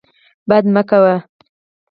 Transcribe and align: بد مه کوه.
بد 0.49 0.65
مه 0.73 0.81
کوه. 0.89 1.15